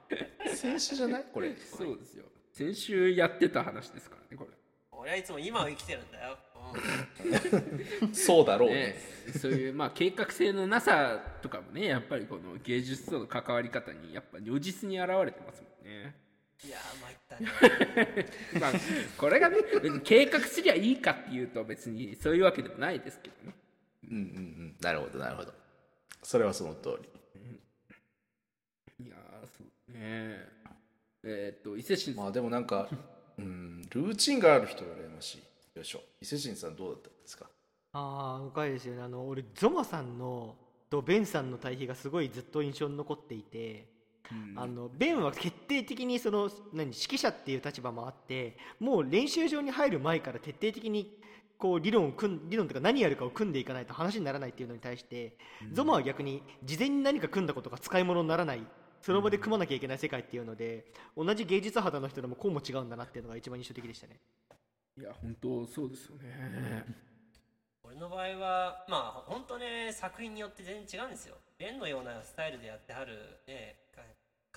[0.54, 1.24] 選手じゃない？
[1.32, 1.56] これ。
[1.56, 2.24] そうですよ。
[2.52, 4.48] 先週やってた話ですからねこ
[4.92, 6.38] 俺はいつも今を生きてるんだよ、
[8.12, 8.80] そうだろうれね。
[8.88, 8.96] ね
[9.38, 16.14] そういうまあ計画性のなさとかもねやっぱりこの芸術との関わり方にやっぱ如実に現れてますもんね。
[16.64, 17.48] うん、いやー参ったね。
[18.60, 18.72] まあ
[19.16, 19.58] これがね
[20.04, 23.54] 計画すりゃいいかっていうと別にそういうわけでもないですけどね。
[24.10, 24.76] うんうんうん。
[24.80, 25.54] なるほどなるほど。
[26.22, 27.08] それはその通り。
[29.06, 30.54] いやーそうね。
[31.26, 32.88] えーっと伊勢神まあでもなんか
[33.38, 35.42] うんルーチンがある人が羨ましい
[35.74, 36.00] よいしょ。
[36.20, 37.46] 伊勢神さんどうだったんですか？
[37.92, 39.02] ああ深いですよね。
[39.02, 40.54] あの俺ゾマさんの
[40.88, 43.86] とベンさんの対比がすごいずっと印象に残っていて、
[44.56, 51.18] あのベンは決定的にその何指揮者っていう立場もあってもう練習場に入る前から徹底的に
[51.58, 55.36] こう理論を組ん理論というか何やるかを組んでいかないと話にならないっていうのに対して、
[55.72, 58.62] ゾマは逆に事前に何か組んだことが使い物にならない。
[59.02, 64.18] その場で組まなきゃいけない世界っていうので同じ芸術肌の人でもこうも違うんだなっていうのが一番印象的でしたね。
[64.96, 66.84] いや本当そうですよね。
[67.82, 71.36] 俺の場合はまあ本当ね作品によって全然違うんですよ。
[71.58, 73.12] ベンのようなスタイルでやってはる
[73.46, 74.02] ねか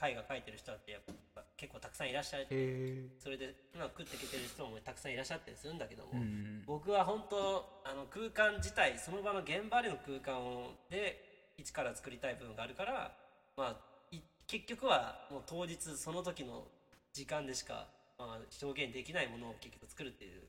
[0.07, 1.01] 絵画描いてる人だってやっ
[1.33, 2.47] ぱ結構たくさんいらっしゃる。
[2.51, 6.63] へそれでうまく食っていけてる人もたくさんいらっしゃったりするんだけども、うん。
[6.67, 13.11] 僕は本当あの空間自体その場の現場での空間をで一から作りたい部分があるから
[13.57, 13.75] まあ
[14.11, 16.67] い結局はもう当日その時の
[17.11, 20.41] 時間でしか、まあ、表現できないものを結局作るっていう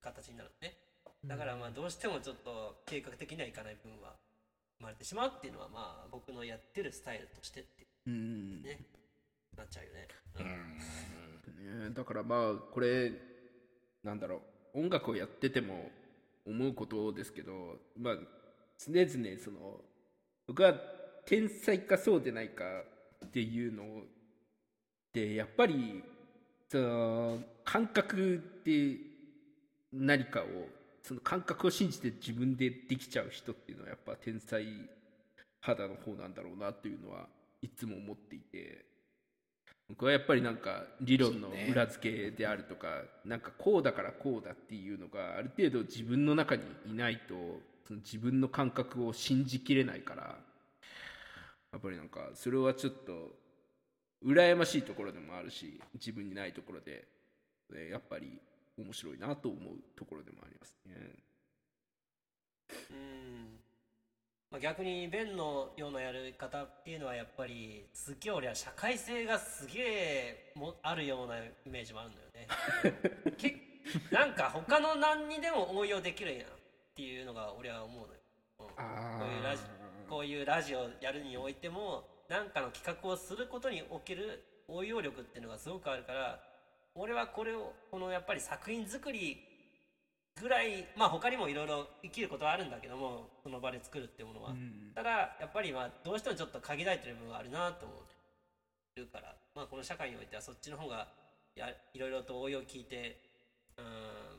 [0.00, 0.76] 形になるのね。
[1.24, 4.14] だからまあどうしてもちょっと計画的にはいかない部分は
[4.78, 8.62] 生まれてしまうっていうのはまあ僕のやってるスタイルとしてってうん。
[8.62, 8.78] ね
[9.56, 10.42] なっちゃうよね、う
[11.82, 11.88] ん。
[11.88, 13.12] ねだからまあこれ
[14.04, 14.42] なんだろ
[14.74, 15.90] う音楽をやってても
[16.46, 18.14] 思うことですけどまあ
[18.78, 19.08] 常々
[19.42, 19.80] その
[20.46, 20.74] 僕は
[21.26, 22.64] 天才かそうでないか
[23.26, 24.02] っていうの
[25.12, 26.02] でやっぱり
[26.70, 28.96] その感覚って
[29.92, 30.44] 何かを
[31.02, 34.64] その感覚を信じて自分でできちゃう人っていうのはやっぱ天才
[35.60, 37.26] 肌の方なんだろうなっていうのは
[37.62, 38.84] いつも思っていて
[39.96, 42.88] これはやっぱりなんか理論の裏付けであるとか、
[43.24, 47.34] なんかこうだからこうだっていうのがある程度自分の中にいないと
[47.86, 50.22] その自分の感覚を信じきれないから
[51.72, 53.30] やっぱりなんかそれはちょっと
[54.24, 57.06] 羨ましいところでもあるし自分にないところで
[57.74, 58.40] えやっぱり
[58.78, 60.94] 面白いなと思うところでもありますね。
[62.90, 63.58] うん。
[64.50, 72.46] まあ、逆にベンのようなやり方っていうのはやっぱりすっげえ俺は社会性がすげえもあるようなイメージもあるのよね。
[73.36, 73.56] け
[74.10, 76.52] なんか他の何にでも応用できるやんっ
[76.94, 78.20] ていうのが俺は思うのよ、
[78.60, 79.62] うんあこういうラジ
[80.08, 86.40] こういうラジオやるにおいても何かの企画をすることにおける応用力っていうのがすごくあるから
[86.94, 89.38] 俺はこれをこのやっぱり作品作り
[90.40, 94.54] ぐらいまあ他にもいろいろ生きることはあるんだけどもその場で作るっていうものは、
[94.94, 95.10] ただ
[95.40, 97.94] やっぱりまあどうしてもちょっと限られてる部分があるなと思
[99.02, 101.08] うから、まあ、この社会においてはそっちの方が
[101.54, 103.20] やいろいろと応用聞いて
[103.76, 103.84] うん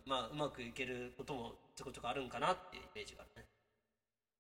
[0.05, 3.47] まあうまくいけることもちょこちょこあるんかなっていうイメージがあるね。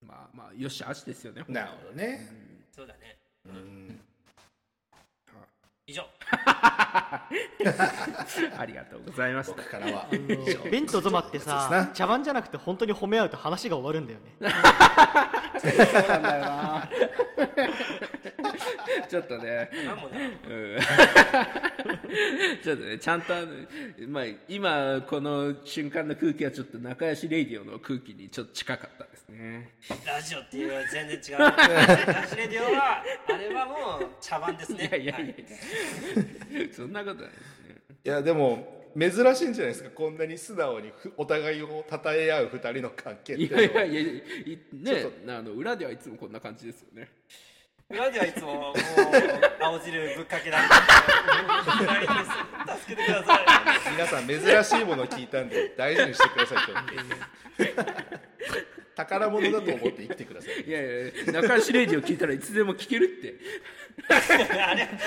[0.01, 1.43] まあまあよしあしですよね。
[1.47, 2.27] なるほどね、
[2.71, 3.99] そうだねうん。
[5.87, 6.03] 以上。
[8.57, 9.55] ありがとうございました。
[9.55, 9.69] 僕。
[9.69, 10.07] からは。
[10.09, 11.87] ベンとゾマってさな。
[11.87, 14.35] 茶番じゃなくて本当に褒め合うと話が終わるんだよね。
[15.59, 16.89] そうなんだよな。
[19.09, 19.69] ちょっとね。
[19.85, 20.79] なんもねうん
[22.63, 23.47] ちょっとね、ちゃんとあの、
[24.07, 29.71] まあ、今この瞬間の空気はちょっと仲良しレイディオの空気にちょっと近かったですね。
[30.05, 35.33] ラジオっていうのは全然違うラジレディオはあれはもう茶番ですいねやいやいや
[36.59, 37.75] はいそんなことないですね。
[38.05, 47.09] いやでも珍しいんじゃないですかこんなに素直にふお互いを称え合う二人の関係っていいうのはやいやいやいねあの裏ではいつもこんな感じですよね。
[47.91, 48.73] 裏ではいつももう
[49.59, 50.75] 青汁ぶっかけられて
[52.79, 53.39] 助けてください
[53.93, 56.73] 皆さん珍しいものを聞いたんで大事にしてくださいと
[58.95, 63.35] 宝物だと思って生きてくださいいやいや仲良しレイディオ聞いたらいつでも聞けるって。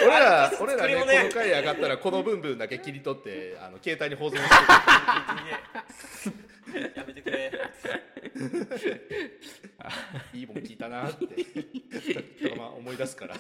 [0.04, 4.42] 俺ら俺らねこの回上がったらこの部分だけ切り取ってあの携帯に保存し
[6.30, 6.36] て
[6.96, 7.52] やめてくれ
[10.32, 11.26] いいもん聞いたなって
[12.56, 13.34] まあ思い出すから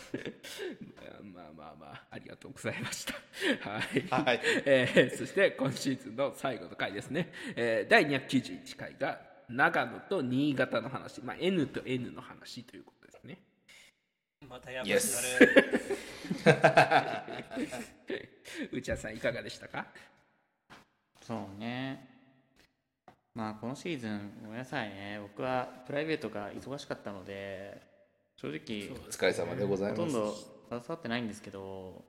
[1.22, 3.14] まあまあまあありがとうございました。
[3.70, 3.84] はい。
[4.24, 7.32] はいえーそして今シーズンの最後の回ですね。
[7.56, 13.38] えー第291回が長野と新潟の話、まあ N と N の話ということですね。
[14.48, 15.38] またやばい Yes
[18.72, 19.86] 内田 さんいかがでしたか？
[21.22, 22.11] そうね
[23.34, 25.18] まあこのシーズンごめんなさいね。
[25.22, 27.80] 僕はプライベートが忙しかったので
[28.36, 30.02] 正直お疲れ様でございます。
[30.02, 30.34] ほとんど
[30.68, 32.04] 携わってないんですけど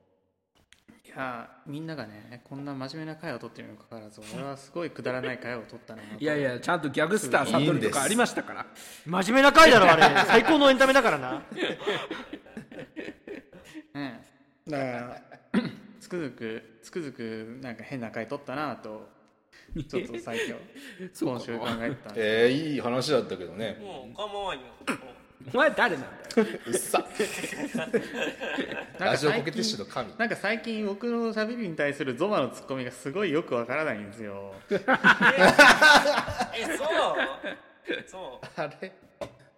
[1.06, 6.18] いやみんながねこんな真面目な回を取ってるにもかかわらず俺はすごいくだらない回を取ったなと。
[6.18, 8.66] いやいやちゃんとギャグスターサトルとかありましたから。
[9.06, 10.02] 真面目な回だろあれ。
[10.26, 11.42] 最高のエンタメだからな。
[13.94, 14.22] ね
[14.68, 15.22] だから
[16.00, 19.08] つくづくつくづくなんか変な回取ったなと
[19.88, 20.56] ちょっと最強
[21.12, 23.76] そうか今週考えてたえー、いい話だったけどね。
[23.80, 24.62] もう構わんよ。
[25.52, 26.06] お前誰なんだ
[26.42, 26.48] よ。
[26.66, 27.04] うっさ。
[28.98, 30.14] ラジオコケ最ティッシュ近の神。
[30.16, 34.54] なんか最近僕の喋りに対するゾマのツッコミがすごいよくわからないんですよ。
[34.70, 34.78] え
[36.78, 38.08] そう？
[38.08, 38.46] そう。
[38.60, 38.92] あれ？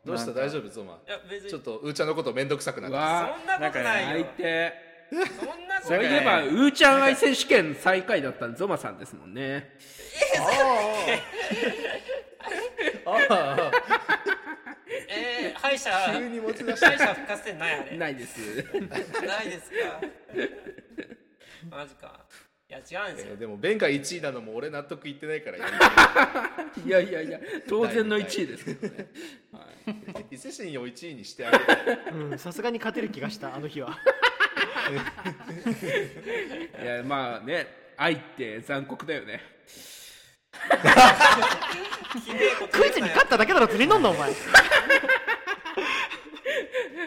[0.05, 0.33] どうした？
[0.33, 0.69] 大丈夫？
[0.69, 0.99] ゾマ。
[1.07, 1.51] いや別に。
[1.51, 2.97] ちょっとうーちゃんのことめんどくさくなった。
[2.97, 4.86] わそんなことない相よ手。
[5.11, 5.19] そん
[5.69, 9.71] なことそういえば、うーちゃん愛選手権最下位だったのゾマさんですもんね。
[15.09, 16.81] えー、敗者急に持ち出し。
[16.81, 17.97] た敗者復活戦ないあれ。
[17.97, 18.39] ないです。
[19.27, 20.01] ないですか。
[21.71, 22.21] マジか。
[22.69, 23.33] いや違うんですよ。
[23.33, 25.65] えーでもベンが1位なのも俺納得いってないからや
[26.85, 27.39] いやいやいや、
[27.69, 29.07] 当然の1位ですけどね。
[30.31, 31.65] 伊勢神を1位にしてあげて
[32.13, 33.97] うんさすがに勝てる気がしたあの日は
[36.83, 39.41] いや、まあね、愛って残酷だよね。
[42.73, 44.33] クイズに勝っただけだろ釣り飲んだお前。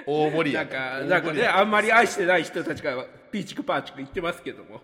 [0.05, 4.81] 大盛り上なんか、なんかね、あんまり愛してない人たちがピーチクパーチク言ってますけども。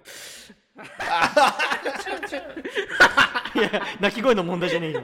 [3.55, 5.03] いや泣き声の問題じゃねえよ。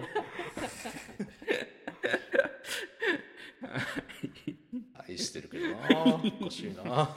[5.08, 5.76] 愛してるけどな
[6.06, 7.16] おかしいな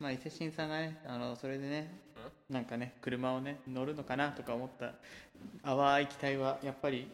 [0.00, 2.00] まあ伊勢神さんがねあのそれでね
[2.48, 4.94] なんかね車をね乗るのかなとか思った
[5.62, 7.08] 淡い期待はやっぱり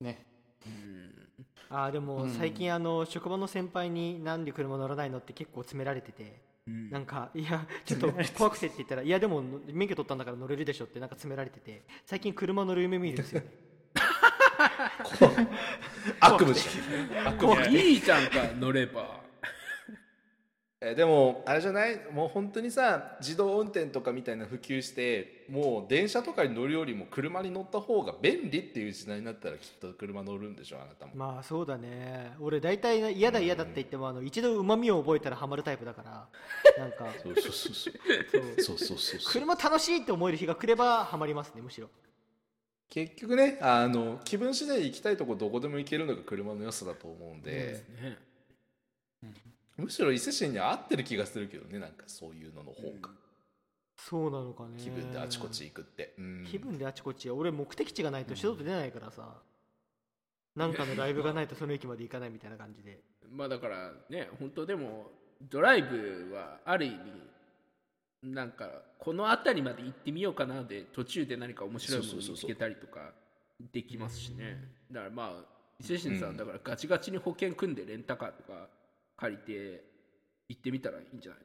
[0.00, 0.24] ね。
[1.70, 6.90] あーでも最近あの職場の先輩になんで車乗らないのって結構詰められててうん。
[6.90, 13.40] なんかいやちょっと怖くてって言ったらいやでも免許取ったんだから乗れるでしょってなんか詰められてて最近車乗る夢見るんですよ。
[13.40, 13.46] ね
[16.20, 17.72] 悪夢じゃん。
[17.72, 19.20] いいじゃんか乗れば
[20.80, 22.00] えでもあれじゃない？
[22.12, 31.12] もう本当にさ自動運転とかみたいな普及してもう電車とかに乗るよりも車に乗った方が便利っていう時代になったらきっと車乗るんでしょあなたも。
[31.16, 32.32] まあそうだね。
[32.38, 36.28] 俺大体嫌だ嫌だって言っても、あの一度うまみを覚えたらハマるタイプだから。
[36.78, 37.06] なんか。
[37.24, 38.62] そうそうそうそう。
[38.62, 38.78] そう。
[38.78, 41.88] そうそう車楽しいって思える日が来ればハマりますねむしろ。
[42.88, 47.84] 結局ねあの気分次第行きたいとこどこでも行けるのが車の良さだと思うんで、
[49.22, 49.36] うん、ね、
[49.78, 53.10] むしろ伊勢神に合ってる気がするけどねなんかそういうのの方が、
[53.96, 54.70] そうなのかね。
[54.78, 56.46] 気分であちこち行くって、うん。
[56.50, 59.36] 気分であちこち俺目的地がないと外出ないからさ、
[60.56, 62.98] なんかのライブがないとその駅まで行かないみたいな感じで。
[63.30, 65.10] まあだからね本当でも
[65.50, 68.68] ドライブはある意味なんか
[68.98, 73.12] この辺りまで行ってみようかなで途中で何か面白いものを見つけたりとか
[73.72, 74.58] できますしね。
[74.90, 75.44] だからまあ
[75.80, 76.36] 伊勢神さん。
[76.36, 78.68] だからガチガチに保険組んでレンタカーとか
[79.18, 79.84] 借りて
[80.48, 81.40] 行ってみたらいいんじゃない？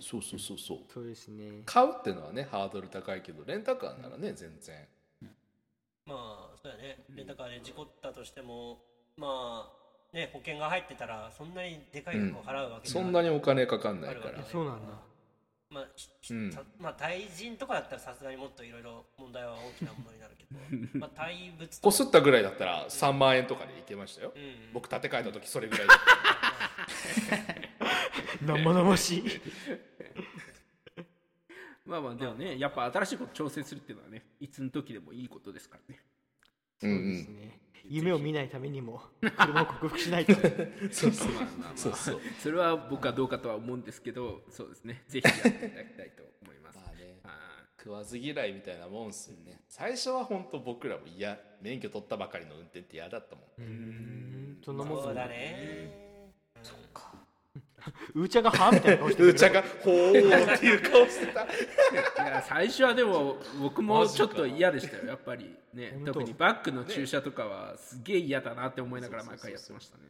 [0.00, 0.78] そうそうそうそう。
[0.92, 1.62] そうですね。
[1.64, 4.88] 買うっていうのはねハードル高いけどレンタカーならね全然。
[6.06, 7.04] まあそうやね。
[7.14, 8.78] レンタカーで事故ったとしても
[9.16, 9.70] ま
[10.12, 14.28] あね保険が入ってたらそんなにでかい額を払うわけそんなににお金かかんないから。
[14.28, 14.92] あるわけそうなんだ
[15.70, 15.84] まあ、
[16.30, 16.52] うん。
[16.52, 24.72] さまあ対人とかだったらさすがにもっといろいろ問題は大きなものになるけど まあ対物とこすったぐらいだったら3万円とかでいけましたよ、うん。
[24.72, 26.06] 僕建て替えた時それぐらいだった。
[28.46, 29.24] 生々しい。
[31.84, 36.00] まあまあでもねやっぱ新しいこと挑戦するっていうのはねいつの時でもいいことですからね。
[36.82, 36.96] うん。
[36.96, 40.34] そうですね夢を見ないためにも 車を克服しないと。
[40.90, 41.32] そうそう。
[41.32, 41.76] まあまあまあ。
[41.76, 42.20] そうそう。
[42.38, 45.04] それは僕はどうかとは思うんですけどそうですね。
[45.08, 46.78] ぜひやっていただきたいと思います。
[46.78, 49.60] まあねあ食わず嫌いみたいなもんっすよね。
[49.68, 51.38] 最初は本当僕らも嫌。
[51.60, 54.60] 免許取ったばかりの運転って嫌だったもん、うん。
[54.64, 56.05] そんなもんそうだね
[58.14, 59.28] うーちゃんがはみたいな顔してる。
[59.28, 61.40] うーちゃんが「ほー」っていう顔してた。
[61.40, 61.46] ー
[62.24, 65.06] いや最初はでも僕もちょっと嫌でしたよ。
[65.06, 70.04] やっぱりね特にバックの駐車とかはすげえ嫌だなって思いながら毎回やってましたね。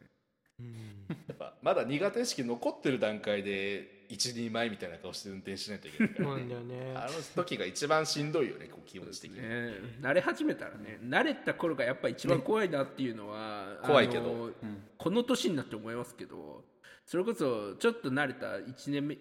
[1.28, 6.92] やっぱまだ苦手意識残ってる段階で一人前みたいな顔して運転しないといけないから、なんだよね。
[6.94, 9.74] あの時が一番しんどいよねこう気持ち的に、ね。
[10.00, 14.52] 慣れ始めたらね慣れた頃がやっぱ一番怖いなっていうのは、怖いけど。
[14.96, 16.64] この年になって思いますけど
[17.06, 19.16] それこそちょっと慣れた1年目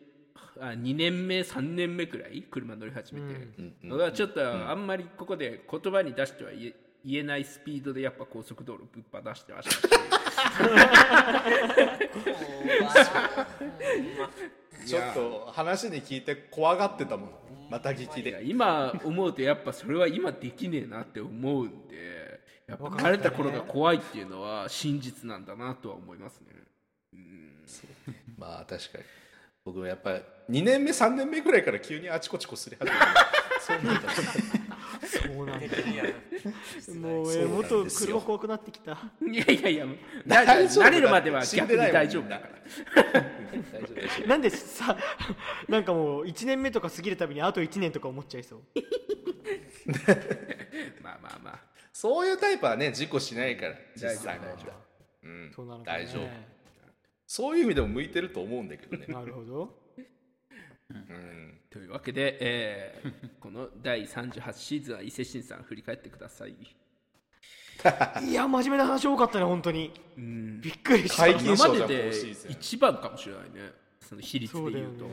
[0.59, 3.47] あ2年目3年目くらい車乗り始めて、
[3.83, 6.75] のがちょっとあんまりここで言葉に出しては言え
[7.05, 9.77] 言えないスピードでやっぱ高速道路ぶっ放してましたし
[14.87, 17.29] ちょっと話に聞いて怖がってたもん。
[17.69, 18.41] また聞きで。
[18.45, 26.47] 今思うとやっぱそれは今できねえなって思うんでやっぱ慣れた頃が怖いっていうのは真実なんだなとは思いますね。
[28.37, 29.03] まあ確かに。
[29.63, 33.03] 僕もやっぱ2年目3年目ぐらいから急にあちこちこすり始めて
[33.59, 34.11] そうなんだ。
[34.11, 35.65] そうなんだ。
[37.09, 38.91] もうえもっと車怖くなってきた。
[38.91, 39.85] いやいやいや、
[40.27, 42.53] 大丈夫慣れるまでは死ん逆にでないもん大丈夫だから。
[43.01, 44.27] 大丈夫大丈夫。
[44.27, 44.97] なんでさ
[45.67, 48.59] なんかもう1年目とか過ぎるたびにあと1年とか思っちゃいそう。
[51.01, 51.59] まあまあまあ。
[51.91, 54.71] そういうタイプはね事故しないから実大丈夫際大丈
[55.23, 55.51] うん。
[55.55, 56.05] そうなのかね。
[56.05, 56.54] 大丈夫
[57.27, 59.85] そういう意味でも向いてると思うんだけどね、なるほど。
[60.89, 66.55] うん、というわけで、えー この第38シーズンは伊勢神さん振り返ってください。
[68.23, 69.91] いや真面目な話多かったね本当に。
[70.17, 70.61] うん。
[70.61, 71.27] びっくりした。
[71.27, 72.11] 今までで
[72.49, 73.71] 一番かもしれないね。
[73.99, 75.05] その比率でそうと。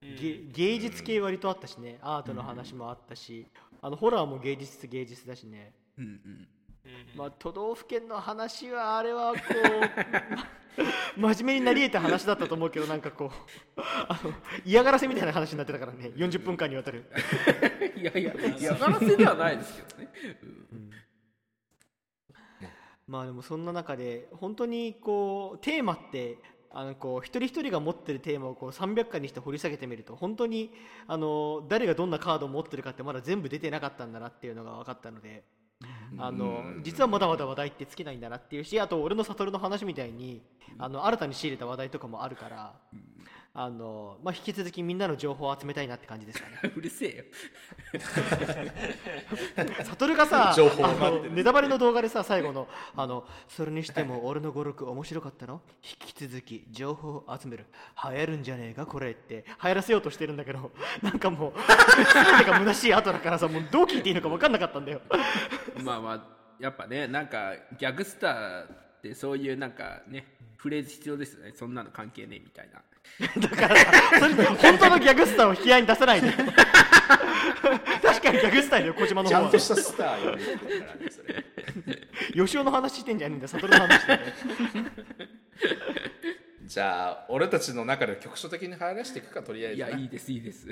[0.00, 1.98] 芸術系割とあったしね。
[2.02, 3.46] アートの話もあったし、
[3.80, 5.72] あのホラーも芸術芸術だしね。
[5.98, 6.48] うんうん。
[7.16, 9.38] まあ都道府県の話はあれはこ
[10.78, 13.32] う 真面目になり得た話だったと思うけどなんかこ
[13.76, 14.32] うあの
[14.64, 17.04] 嫌がらせみたいな話になってたからね40分間にわたる。
[17.96, 20.08] いやいや、嫌がらせではないですけどね。
[23.08, 26.38] まあでもそんな中で本当にこうテーマって
[26.70, 30.70] あのこう一人一人が持ってるテーマをこう300回にして掘り下げてみると本当に
[31.06, 35.44] あの誰がどんなカードを持ってるかってまだ全部出てなかったんだなっていうのが分かったので
[36.16, 40.40] あの実はまだまだ話題って尽きないんだなっていうしあと俺の悟の話みたいに
[40.78, 42.72] あの新たに仕入れた話題とかもあるから
[43.60, 46.70] あの、まあ、引き続きみんなの情報を集めたいなって感じですかね。
[46.76, 47.24] うるせえよ。
[49.82, 55.60] 悟がさ 情報ネタバレの動画でさ最後のあの「それにしても俺の語録面白かったの？
[55.82, 57.66] 引き続き情報を集める。
[58.04, 59.44] 流行るんじゃねえかこれ」って。
[59.60, 60.70] 流行らせようとしてるんだけど
[61.02, 65.00] なんかもう全てが虚しい後だからさもうどう聞いていいのか分かんなかったんだよ。
[65.82, 66.24] まあまあ
[66.60, 71.52] やっぱねなんかギャグスターってそういうなんかねフレーズ必要ですよね。
[71.54, 72.82] そんなの関係ねえみたいな
[73.38, 76.32] だからさそれ本当のギャグスターを引き合いに出さないで。
[78.02, 79.40] 確かにギャグスターだよ小島の方は。
[79.42, 80.42] ちゃんとしたスターよね
[82.34, 84.06] 吉尾の話してんじゃねえんだよ悟の話。
[84.06, 84.20] だよ
[86.66, 89.88] じゃあ俺たちの中で局所的に流行らしていくかとりあえずな。
[89.88, 90.68] いいやいですいいです。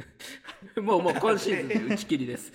[0.77, 2.53] もうもう今シーズンで打ち切りです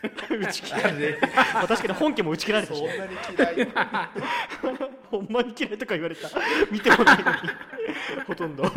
[0.40, 1.18] 打ち切られ
[1.54, 2.88] まあ確かに本家も打ち切られたしね。
[2.88, 3.68] そんなに嫌い。
[5.10, 6.28] ほんまに嫌いとか言われた。
[6.70, 7.38] 見てもないのに。
[8.26, 8.62] ほとんど。
[8.62, 8.70] は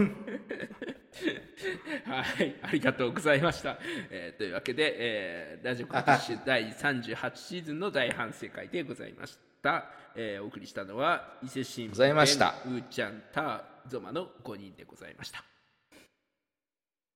[2.44, 3.78] い、ありがとうございました。
[4.10, 9.86] えーというわけで、えーラジオコンティッシュ第38シーズンの大反省会でございました。
[10.16, 12.56] えーお送りしたのは伊勢新聞ございました。
[12.66, 15.44] うーちゃん、たー、ゾマの5人でございました。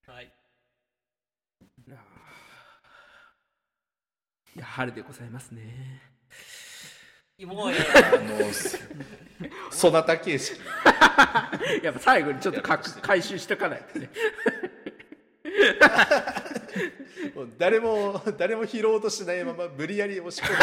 [0.08, 0.32] はい
[4.58, 6.01] や春でございますね。
[7.45, 8.51] もうねあの
[9.70, 10.60] そなた形式
[11.84, 14.10] やっぱ最後にちょっとか回収しとかないとね。
[17.60, 20.58] 誰も誰も拾おうとしないまま無理やり押し込ん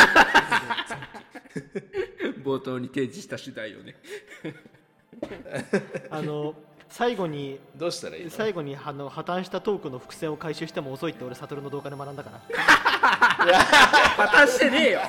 [2.35, 3.95] で 冒頭に提示した主題をね。
[6.11, 6.55] あの
[6.97, 8.31] 最後にどうしたらいいの？
[8.31, 12.41] 最後にあの破綻したトークの伏線を回収しても遅いって俺悟の動画で学んだから。
[14.17, 15.01] 破綻してねえよ。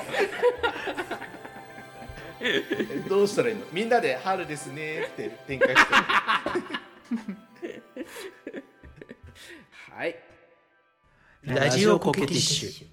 [3.08, 3.62] どうしたらいいの？
[3.72, 5.94] みんなで「春ですね」って展開して
[9.96, 10.16] はい。
[11.44, 12.88] ラジオコケティッシュ